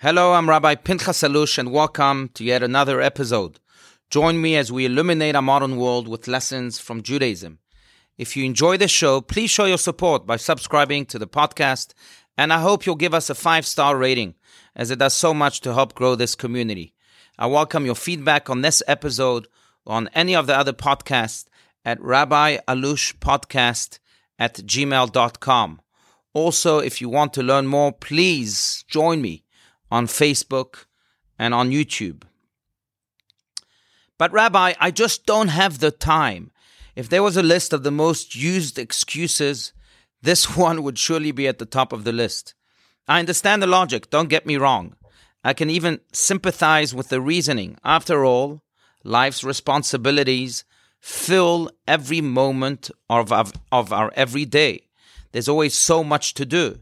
Hello, 0.00 0.34
I'm 0.34 0.46
Rabbi 0.46 0.74
Pinchas 0.74 1.22
Allouche, 1.22 1.56
and 1.56 1.72
welcome 1.72 2.28
to 2.34 2.44
yet 2.44 2.62
another 2.62 3.00
episode. 3.00 3.60
Join 4.10 4.38
me 4.42 4.54
as 4.54 4.70
we 4.70 4.84
illuminate 4.84 5.34
our 5.34 5.40
modern 5.40 5.78
world 5.78 6.06
with 6.06 6.28
lessons 6.28 6.78
from 6.78 7.02
Judaism. 7.02 7.60
If 8.18 8.36
you 8.36 8.44
enjoy 8.44 8.76
this 8.76 8.90
show, 8.90 9.22
please 9.22 9.50
show 9.50 9.64
your 9.64 9.78
support 9.78 10.26
by 10.26 10.36
subscribing 10.36 11.06
to 11.06 11.18
the 11.18 11.26
podcast, 11.26 11.94
and 12.36 12.52
I 12.52 12.60
hope 12.60 12.84
you'll 12.84 12.96
give 12.96 13.14
us 13.14 13.30
a 13.30 13.34
five 13.34 13.64
star 13.64 13.96
rating, 13.96 14.34
as 14.74 14.90
it 14.90 14.98
does 14.98 15.14
so 15.14 15.32
much 15.32 15.62
to 15.62 15.72
help 15.72 15.94
grow 15.94 16.14
this 16.14 16.34
community. 16.34 16.92
I 17.38 17.46
welcome 17.46 17.86
your 17.86 17.94
feedback 17.94 18.50
on 18.50 18.60
this 18.60 18.82
episode 18.86 19.48
or 19.86 19.96
on 19.96 20.10
any 20.14 20.36
of 20.36 20.46
the 20.46 20.58
other 20.58 20.74
podcasts 20.74 21.46
at 21.86 21.98
Rabbi 22.02 22.58
Allouche 22.68 23.14
Podcast 23.14 23.98
at 24.38 24.56
gmail.com. 24.56 25.80
Also, 26.34 26.80
if 26.80 27.00
you 27.00 27.08
want 27.08 27.32
to 27.32 27.42
learn 27.42 27.66
more, 27.66 27.92
please 27.92 28.84
join 28.88 29.22
me 29.22 29.45
on 29.90 30.06
Facebook 30.06 30.86
and 31.38 31.54
on 31.54 31.70
YouTube. 31.70 32.22
But, 34.18 34.32
Rabbi, 34.32 34.74
I 34.80 34.90
just 34.90 35.26
don't 35.26 35.48
have 35.48 35.78
the 35.78 35.90
time. 35.90 36.50
If 36.94 37.08
there 37.08 37.22
was 37.22 37.36
a 37.36 37.42
list 37.42 37.72
of 37.72 37.82
the 37.82 37.90
most 37.90 38.34
used 38.34 38.78
excuses, 38.78 39.72
this 40.22 40.56
one 40.56 40.82
would 40.82 40.98
surely 40.98 41.32
be 41.32 41.46
at 41.46 41.58
the 41.58 41.66
top 41.66 41.92
of 41.92 42.04
the 42.04 42.12
list. 42.12 42.54
I 43.08 43.20
understand 43.20 43.62
the 43.62 43.66
logic, 43.66 44.10
don't 44.10 44.28
get 44.28 44.46
me 44.46 44.56
wrong. 44.56 44.96
I 45.44 45.52
can 45.52 45.70
even 45.70 46.00
sympathize 46.12 46.92
with 46.92 47.08
the 47.08 47.20
reasoning. 47.20 47.76
After 47.84 48.24
all, 48.24 48.62
life's 49.04 49.44
responsibilities 49.44 50.64
fill 51.00 51.70
every 51.86 52.20
moment 52.20 52.90
of, 53.08 53.30
of, 53.32 53.52
of 53.70 53.92
our 53.92 54.10
everyday. 54.16 54.88
There's 55.30 55.48
always 55.48 55.74
so 55.74 56.02
much 56.02 56.34
to 56.34 56.44
do. 56.44 56.80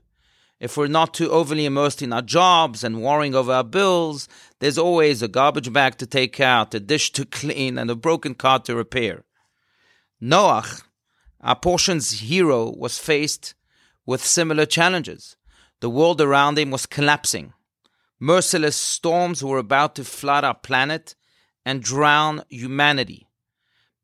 If 0.61 0.77
we're 0.77 0.87
not 0.87 1.15
too 1.15 1.31
overly 1.31 1.67
immersed 1.67 2.01
in 2.01 2.13
our 2.13 2.23
jobs 2.23 2.85
and 2.85 3.03
worrying 3.03 3.35
over 3.35 3.53
our 3.53 3.65
bills, 3.65 4.29
there's 4.61 4.79
always 4.79 5.21
a 5.21 5.29
garbage 5.29 5.73
bag 5.73 5.99
to 5.99 6.07
take 6.07 6.41
out, 6.41 6.75
a 6.75 6.81
dish 6.81 7.13
to 7.13 7.25
clean, 7.41 7.77
and 7.77 7.91
a 7.91 7.97
broken 7.97 8.35
car 8.35 8.61
to 8.61 8.77
repair. 8.77 9.25
Noach, 10.23 10.83
our 11.41 11.57
portion's 11.57 12.21
hero, 12.21 12.73
was 12.77 12.99
faced 12.99 13.55
with 14.07 14.25
similar 14.25 14.65
challenges. 14.65 15.37
The 15.81 15.91
world 15.91 16.21
around 16.21 16.59
him 16.59 16.71
was 16.71 16.87
collapsing. 16.87 17.53
Merciless 18.21 18.77
storms 18.77 19.43
were 19.43 19.59
about 19.59 19.97
to 19.97 20.05
flood 20.05 20.45
our 20.45 20.55
planet 20.55 21.15
and 21.67 21.83
drown 21.83 22.43
humanity. 22.49 23.27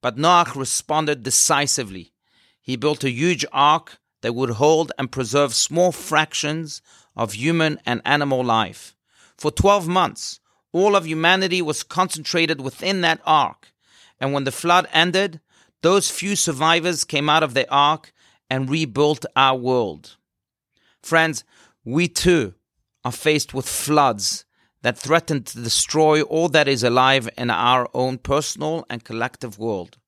But 0.02 0.17
Noach 0.17 0.56
responded 0.56 1.22
decisively. 1.22 2.12
He 2.61 2.77
built 2.77 3.05
a 3.05 3.11
huge 3.11 3.46
ark 3.52 3.99
that 4.22 4.34
would 4.34 4.50
hold 4.50 4.92
and 4.98 5.10
preserve 5.10 5.54
small 5.54 5.92
fractions 5.92 6.82
of 7.16 7.32
human 7.32 7.78
and 7.86 8.02
animal 8.04 8.44
life. 8.44 8.96
For 9.36 9.50
12 9.50 9.88
months, 9.88 10.40
all 10.72 10.94
of 10.94 11.06
humanity 11.06 11.62
was 11.62 11.82
concentrated 11.82 12.60
within 12.60 13.00
that 13.00 13.20
ark. 13.24 13.72
And 14.20 14.32
when 14.32 14.44
the 14.44 14.52
flood 14.52 14.86
ended, 14.92 15.40
those 15.82 16.10
few 16.10 16.36
survivors 16.36 17.04
came 17.04 17.28
out 17.28 17.42
of 17.42 17.54
the 17.54 17.70
ark 17.70 18.12
and 18.48 18.68
rebuilt 18.68 19.24
our 19.34 19.56
world. 19.56 20.16
Friends, 21.02 21.44
we 21.84 22.08
too 22.08 22.55
are 23.05 23.12
faced 23.12 23.55
with 23.55 23.66
floods 23.66 24.44
that 24.82 24.98
threaten 24.98 25.42
to 25.42 25.62
destroy 25.62 26.22
all 26.22 26.48
that 26.48 26.68
is 26.68 26.82
alive 26.82 27.28
in 27.36 27.50
our 27.50 27.88
own 27.94 28.18
personal 28.18 28.84
and 28.90 29.05
collective 29.05 29.58
world. 29.58 29.98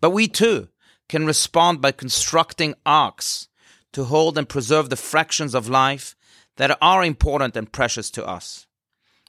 But 0.00 0.10
we 0.10 0.28
too 0.28 0.68
can 1.08 1.26
respond 1.26 1.80
by 1.80 1.92
constructing 1.92 2.74
arks 2.86 3.48
to 3.92 4.04
hold 4.04 4.38
and 4.38 4.48
preserve 4.48 4.90
the 4.90 4.96
fractions 4.96 5.54
of 5.54 5.68
life 5.68 6.14
that 6.56 6.76
are 6.80 7.04
important 7.04 7.56
and 7.56 7.72
precious 7.72 8.10
to 8.10 8.26
us. 8.26 8.66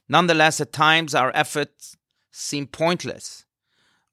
Nonetheless, 0.08 0.60
at 0.60 0.72
times 0.72 1.14
our 1.14 1.30
efforts 1.34 1.96
seem 2.30 2.66
pointless. 2.66 3.44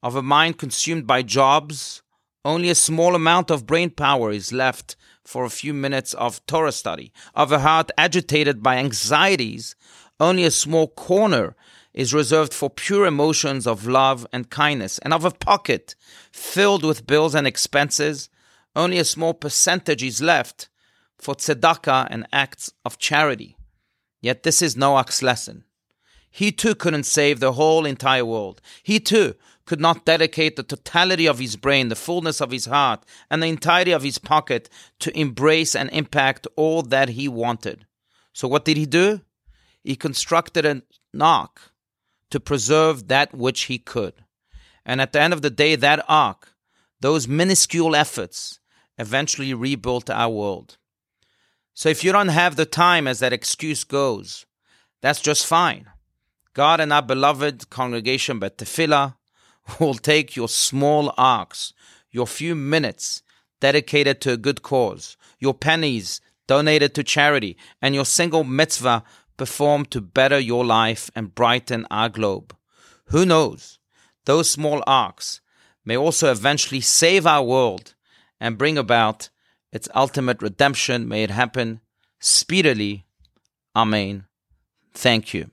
Of 0.02 0.16
a 0.16 0.22
mind 0.22 0.58
consumed 0.58 1.06
by 1.06 1.24
jobs, 1.24 2.02
only 2.46 2.70
a 2.70 2.76
small 2.76 3.16
amount 3.16 3.52
of 3.52 3.68
brain 3.68 3.90
power 3.90 4.32
is 4.32 4.54
left 4.54 4.96
for 5.26 5.44
a 5.44 5.50
few 5.50 5.74
minutes 5.74 6.14
of 6.14 6.46
Torah 6.46 6.72
study. 6.72 7.12
Of 7.36 7.52
a 7.52 7.60
heart 7.60 7.92
agitated 7.98 8.64
by 8.64 8.78
anxieties, 8.78 9.76
only 10.20 10.46
a 10.46 10.52
small 10.52 10.88
corner 10.88 11.56
is 11.94 12.14
reserved 12.14 12.54
for 12.54 12.70
pure 12.70 13.06
emotions 13.06 13.68
of 13.68 13.88
love 13.88 14.26
and 14.32 14.50
kindness. 14.50 15.00
And 15.00 15.14
of 15.14 15.26
a 15.26 15.32
pocket 15.32 15.96
filled 16.32 16.84
with 16.86 17.08
bills 17.08 17.36
and 17.36 17.46
expenses, 17.46 18.30
only 18.80 18.98
a 18.98 19.06
small 19.06 19.34
percentage 19.34 20.02
is 20.02 20.22
left 20.22 20.70
for 21.18 21.36
tzedakah 21.36 22.08
and 22.10 22.28
acts 22.32 22.72
of 22.86 22.98
charity. 22.98 23.58
Yet 24.22 24.44
this 24.44 24.62
is 24.62 24.78
Noach's 24.78 25.22
lesson. 25.22 25.66
He 26.32 26.52
too 26.52 26.76
couldn't 26.76 27.04
save 27.04 27.40
the 27.40 27.54
whole 27.54 27.86
entire 27.86 28.26
world. 28.26 28.62
He 28.84 29.00
too 29.00 29.36
could 29.66 29.82
not 29.82 30.06
dedicate 30.06 30.56
the 30.56 30.64
totality 30.64 31.28
of 31.28 31.40
his 31.40 31.56
brain, 31.56 31.90
the 31.90 31.96
fullness 31.96 32.40
of 32.42 32.52
his 32.52 32.66
heart, 32.66 33.04
and 33.30 33.44
the 33.44 33.48
entirety 33.48 33.92
of 33.92 34.04
his 34.04 34.18
pocket 34.18 34.70
to 35.00 35.18
embrace 35.18 35.76
and 35.76 35.90
impact 35.92 36.48
all 36.56 36.82
that 36.82 37.10
he 37.10 37.28
wanted. 37.28 37.86
So 38.34 38.48
what 38.48 38.66
did 38.66 38.78
he 38.78 38.86
do? 38.86 39.22
He 39.84 39.96
constructed 39.96 40.66
an 40.66 40.84
ark 41.20 41.72
to 42.32 42.40
preserve 42.40 43.08
that 43.08 43.34
which 43.34 43.64
he 43.64 43.78
could. 43.78 44.14
And 44.86 45.02
at 45.02 45.14
the 45.14 45.22
end 45.22 45.34
of 45.34 45.42
the 45.42 45.50
day, 45.50 45.76
that 45.76 46.06
ark, 46.08 46.54
those 47.02 47.28
minuscule 47.28 47.96
efforts, 47.96 48.59
eventually 49.00 49.54
rebuilt 49.54 50.10
our 50.10 50.30
world. 50.30 50.78
So 51.74 51.90
if 51.90 52.04
you 52.04 52.12
don't 52.12 52.28
have 52.28 52.58
the 52.58 52.66
time, 52.66 53.08
as 53.08 53.20
that 53.20 53.34
excuse 53.34 53.84
goes, 53.84 54.46
that's 55.02 55.22
just 55.22 55.48
fine. 55.48 55.88
God 56.54 56.82
and 56.82 56.92
our 56.92 57.02
beloved 57.02 57.70
congregation 57.70 58.40
Bet 58.40 58.58
Tefillah 58.58 59.16
will 59.80 59.94
take 59.94 60.36
your 60.36 60.50
small 60.50 61.14
arks, 61.18 61.74
your 62.12 62.28
few 62.28 62.54
minutes 62.54 63.24
dedicated 63.62 64.20
to 64.22 64.34
a 64.34 64.38
good 64.38 64.62
cause, 64.62 65.16
your 65.40 65.54
pennies 65.54 66.22
donated 66.48 66.94
to 66.96 67.04
charity, 67.04 67.56
and 67.82 67.96
your 67.96 68.06
single 68.06 68.44
mitzvah 68.44 69.04
performed 69.38 69.92
to 69.92 70.02
better 70.02 70.40
your 70.40 70.66
life 70.66 71.10
and 71.16 71.36
brighten 71.36 71.86
our 71.90 72.10
globe. 72.10 72.56
Who 73.06 73.26
knows? 73.26 73.80
Those 74.26 74.50
small 74.50 74.84
arks 74.86 75.42
may 75.86 75.96
also 75.96 76.32
eventually 76.32 76.82
save 76.82 77.26
our 77.26 77.44
world 77.44 77.96
and 78.40 78.58
bring 78.58 78.78
about 78.78 79.30
its 79.72 79.88
ultimate 79.96 80.42
redemption. 80.42 81.08
May 81.08 81.24
it 81.24 81.32
happen 81.32 81.82
speedily. 82.20 83.06
Amen. 83.76 84.26
Thank 84.94 85.34
you. 85.34 85.50